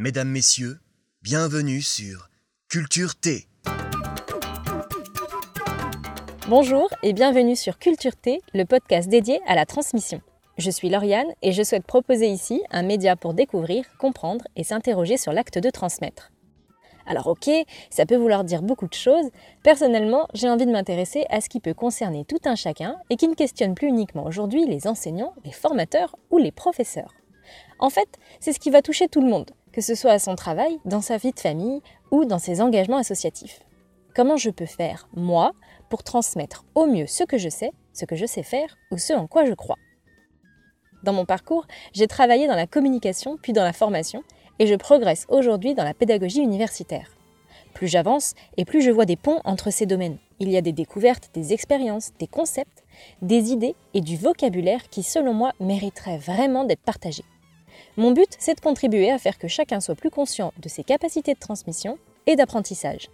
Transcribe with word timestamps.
Mesdames, 0.00 0.30
Messieurs, 0.30 0.78
bienvenue 1.20 1.82
sur 1.82 2.30
Culture 2.70 3.16
T. 3.16 3.46
Bonjour 6.48 6.88
et 7.02 7.12
bienvenue 7.12 7.54
sur 7.54 7.78
Culture 7.78 8.16
T, 8.16 8.40
le 8.54 8.64
podcast 8.64 9.10
dédié 9.10 9.42
à 9.46 9.54
la 9.54 9.66
transmission. 9.66 10.22
Je 10.56 10.70
suis 10.70 10.88
Lauriane 10.88 11.26
et 11.42 11.52
je 11.52 11.62
souhaite 11.62 11.84
proposer 11.84 12.28
ici 12.28 12.62
un 12.70 12.82
média 12.82 13.14
pour 13.14 13.34
découvrir, 13.34 13.84
comprendre 13.98 14.46
et 14.56 14.64
s'interroger 14.64 15.18
sur 15.18 15.34
l'acte 15.34 15.58
de 15.58 15.68
transmettre. 15.68 16.32
Alors 17.04 17.26
ok, 17.26 17.50
ça 17.90 18.06
peut 18.06 18.16
vouloir 18.16 18.44
dire 18.44 18.62
beaucoup 18.62 18.88
de 18.88 18.94
choses. 18.94 19.28
Personnellement, 19.62 20.28
j'ai 20.32 20.48
envie 20.48 20.64
de 20.64 20.72
m'intéresser 20.72 21.26
à 21.28 21.42
ce 21.42 21.50
qui 21.50 21.60
peut 21.60 21.74
concerner 21.74 22.24
tout 22.24 22.40
un 22.46 22.54
chacun 22.54 22.96
et 23.10 23.16
qui 23.16 23.28
ne 23.28 23.34
questionne 23.34 23.74
plus 23.74 23.88
uniquement 23.88 24.24
aujourd'hui 24.24 24.64
les 24.64 24.86
enseignants, 24.86 25.34
les 25.44 25.52
formateurs 25.52 26.16
ou 26.30 26.38
les 26.38 26.52
professeurs. 26.52 27.12
En 27.78 27.90
fait, 27.90 28.08
c'est 28.40 28.52
ce 28.52 28.60
qui 28.60 28.70
va 28.70 28.82
toucher 28.82 29.08
tout 29.08 29.20
le 29.20 29.28
monde, 29.28 29.50
que 29.72 29.80
ce 29.80 29.94
soit 29.94 30.12
à 30.12 30.18
son 30.18 30.34
travail, 30.34 30.78
dans 30.84 31.00
sa 31.00 31.16
vie 31.16 31.32
de 31.32 31.40
famille 31.40 31.80
ou 32.10 32.24
dans 32.24 32.38
ses 32.38 32.60
engagements 32.60 32.98
associatifs. 32.98 33.60
Comment 34.14 34.36
je 34.36 34.50
peux 34.50 34.66
faire, 34.66 35.08
moi, 35.14 35.52
pour 35.88 36.02
transmettre 36.02 36.64
au 36.74 36.86
mieux 36.86 37.06
ce 37.06 37.24
que 37.24 37.38
je 37.38 37.48
sais, 37.48 37.72
ce 37.92 38.04
que 38.04 38.16
je 38.16 38.26
sais 38.26 38.42
faire 38.42 38.76
ou 38.90 38.98
ce 38.98 39.12
en 39.12 39.26
quoi 39.26 39.44
je 39.44 39.54
crois? 39.54 39.78
Dans 41.02 41.12
mon 41.12 41.24
parcours, 41.24 41.66
j'ai 41.92 42.06
travaillé 42.06 42.46
dans 42.46 42.56
la 42.56 42.66
communication 42.66 43.38
puis 43.40 43.52
dans 43.52 43.64
la 43.64 43.72
formation 43.72 44.22
et 44.58 44.66
je 44.66 44.74
progresse 44.74 45.26
aujourd'hui 45.28 45.74
dans 45.74 45.84
la 45.84 45.94
pédagogie 45.94 46.40
universitaire. 46.42 47.16
Plus 47.72 47.88
j'avance 47.88 48.34
et 48.56 48.64
plus 48.64 48.82
je 48.82 48.90
vois 48.90 49.06
des 49.06 49.16
ponts 49.16 49.40
entre 49.44 49.70
ces 49.70 49.86
domaines. 49.86 50.18
Il 50.40 50.50
y 50.50 50.56
a 50.56 50.62
des 50.62 50.72
découvertes, 50.72 51.30
des 51.32 51.52
expériences, 51.52 52.10
des 52.18 52.26
concepts, 52.26 52.84
des 53.22 53.52
idées 53.52 53.76
et 53.94 54.00
du 54.00 54.16
vocabulaire 54.16 54.88
qui, 54.90 55.02
selon 55.02 55.32
moi, 55.32 55.52
mériteraient 55.60 56.18
vraiment 56.18 56.64
d'être 56.64 56.82
partagés. 56.82 57.24
Mon 57.96 58.12
but, 58.12 58.28
c'est 58.38 58.54
de 58.54 58.60
contribuer 58.60 59.10
à 59.10 59.18
faire 59.18 59.38
que 59.38 59.48
chacun 59.48 59.80
soit 59.80 59.94
plus 59.94 60.10
conscient 60.10 60.52
de 60.60 60.68
ses 60.68 60.84
capacités 60.84 61.34
de 61.34 61.38
transmission 61.38 61.98
et 62.26 62.36
d'apprentissage. 62.36 63.10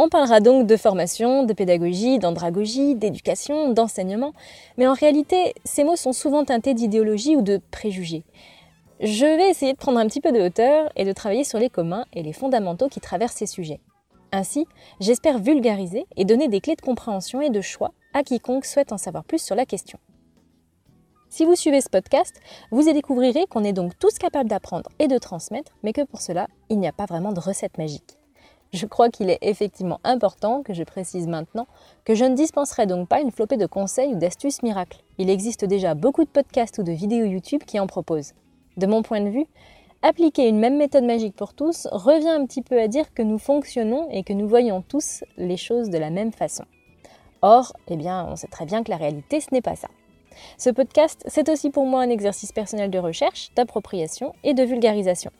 On 0.00 0.08
parlera 0.08 0.38
donc 0.38 0.68
de 0.68 0.76
formation, 0.76 1.42
de 1.42 1.52
pédagogie, 1.52 2.20
d'andragogie, 2.20 2.94
d'éducation, 2.94 3.72
d'enseignement, 3.72 4.32
mais 4.76 4.86
en 4.86 4.92
réalité, 4.92 5.54
ces 5.64 5.82
mots 5.82 5.96
sont 5.96 6.12
souvent 6.12 6.44
teintés 6.44 6.72
d'idéologie 6.72 7.34
ou 7.34 7.42
de 7.42 7.60
préjugés. 7.72 8.22
Je 9.00 9.26
vais 9.26 9.50
essayer 9.50 9.72
de 9.72 9.78
prendre 9.78 9.98
un 9.98 10.06
petit 10.06 10.20
peu 10.20 10.30
de 10.30 10.40
hauteur 10.40 10.90
et 10.94 11.04
de 11.04 11.12
travailler 11.12 11.42
sur 11.42 11.58
les 11.58 11.68
communs 11.68 12.04
et 12.12 12.22
les 12.22 12.32
fondamentaux 12.32 12.88
qui 12.88 13.00
traversent 13.00 13.34
ces 13.34 13.46
sujets. 13.46 13.80
Ainsi, 14.30 14.66
j'espère 15.00 15.38
vulgariser 15.38 16.06
et 16.16 16.24
donner 16.24 16.48
des 16.48 16.60
clés 16.60 16.76
de 16.76 16.80
compréhension 16.80 17.40
et 17.40 17.50
de 17.50 17.60
choix 17.60 17.92
à 18.14 18.22
quiconque 18.22 18.66
souhaite 18.66 18.92
en 18.92 18.98
savoir 18.98 19.24
plus 19.24 19.42
sur 19.42 19.56
la 19.56 19.66
question. 19.66 19.98
Si 21.38 21.44
vous 21.44 21.54
suivez 21.54 21.80
ce 21.80 21.88
podcast, 21.88 22.40
vous 22.72 22.88
y 22.88 22.92
découvrirez 22.92 23.46
qu'on 23.46 23.62
est 23.62 23.72
donc 23.72 23.96
tous 23.96 24.18
capables 24.18 24.50
d'apprendre 24.50 24.90
et 24.98 25.06
de 25.06 25.18
transmettre, 25.18 25.70
mais 25.84 25.92
que 25.92 26.02
pour 26.02 26.20
cela, 26.20 26.48
il 26.68 26.80
n'y 26.80 26.88
a 26.88 26.92
pas 26.92 27.06
vraiment 27.06 27.30
de 27.30 27.38
recette 27.38 27.78
magique. 27.78 28.18
Je 28.72 28.86
crois 28.86 29.08
qu'il 29.08 29.30
est 29.30 29.38
effectivement 29.42 30.00
important 30.02 30.64
que 30.64 30.74
je 30.74 30.82
précise 30.82 31.28
maintenant 31.28 31.68
que 32.04 32.16
je 32.16 32.24
ne 32.24 32.34
dispenserai 32.34 32.86
donc 32.86 33.06
pas 33.06 33.20
une 33.20 33.30
flopée 33.30 33.56
de 33.56 33.66
conseils 33.66 34.14
ou 34.14 34.18
d'astuces 34.18 34.64
miracles. 34.64 34.98
Il 35.18 35.30
existe 35.30 35.64
déjà 35.64 35.94
beaucoup 35.94 36.24
de 36.24 36.28
podcasts 36.28 36.78
ou 36.78 36.82
de 36.82 36.90
vidéos 36.90 37.26
YouTube 37.26 37.62
qui 37.64 37.78
en 37.78 37.86
proposent. 37.86 38.32
De 38.76 38.88
mon 38.88 39.02
point 39.02 39.20
de 39.20 39.30
vue, 39.30 39.46
appliquer 40.02 40.48
une 40.48 40.58
même 40.58 40.76
méthode 40.76 41.04
magique 41.04 41.36
pour 41.36 41.54
tous 41.54 41.86
revient 41.92 42.30
un 42.30 42.46
petit 42.46 42.62
peu 42.62 42.80
à 42.80 42.88
dire 42.88 43.14
que 43.14 43.22
nous 43.22 43.38
fonctionnons 43.38 44.08
et 44.10 44.24
que 44.24 44.32
nous 44.32 44.48
voyons 44.48 44.82
tous 44.82 45.22
les 45.36 45.56
choses 45.56 45.88
de 45.88 45.98
la 45.98 46.10
même 46.10 46.32
façon. 46.32 46.64
Or, 47.42 47.74
eh 47.86 47.96
bien, 47.96 48.26
on 48.28 48.34
sait 48.34 48.48
très 48.48 48.66
bien 48.66 48.82
que 48.82 48.90
la 48.90 48.96
réalité, 48.96 49.40
ce 49.40 49.50
n'est 49.52 49.62
pas 49.62 49.76
ça. 49.76 49.86
Ce 50.56 50.70
podcast, 50.70 51.24
c'est 51.26 51.48
aussi 51.48 51.70
pour 51.70 51.86
moi 51.86 52.02
un 52.02 52.10
exercice 52.10 52.52
personnel 52.52 52.90
de 52.90 52.98
recherche, 52.98 53.50
d'appropriation 53.54 54.34
et 54.44 54.54
de 54.54 54.62
vulgarisation. 54.62 55.30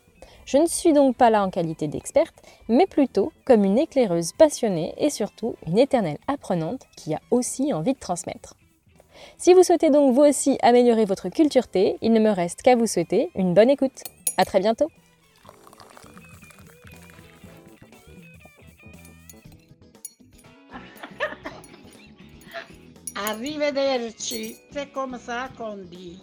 Je 0.45 0.57
ne 0.57 0.65
suis 0.65 0.93
donc 0.93 1.15
pas 1.15 1.29
là 1.29 1.43
en 1.43 1.51
qualité 1.51 1.87
d'experte, 1.87 2.33
mais 2.67 2.87
plutôt 2.87 3.31
comme 3.45 3.63
une 3.63 3.77
éclaireuse 3.77 4.31
passionnée 4.33 4.95
et 4.97 5.09
surtout 5.09 5.55
une 5.67 5.77
éternelle 5.77 6.17
apprenante 6.27 6.81
qui 6.97 7.13
a 7.13 7.19
aussi 7.29 7.71
envie 7.71 7.93
de 7.93 7.99
transmettre. 7.99 8.55
Si 9.37 9.53
vous 9.53 9.63
souhaitez 9.63 9.89
donc 9.89 10.13
vous 10.13 10.23
aussi 10.23 10.57
améliorer 10.61 11.05
votre 11.05 11.29
culture 11.29 11.67
thé, 11.67 11.97
il 12.01 12.13
ne 12.13 12.19
me 12.19 12.31
reste 12.31 12.61
qu'à 12.61 12.75
vous 12.75 12.87
souhaiter 12.87 13.29
une 13.35 13.53
bonne 13.53 13.69
écoute. 13.69 14.01
À 14.37 14.45
très 14.45 14.59
bientôt. 14.59 14.89
Arrivederci, 23.27 24.55
c'est 24.71 24.93
comme 24.93 25.17
ça 25.19 25.49
qu'on 25.57 25.75
dit. 25.75 26.21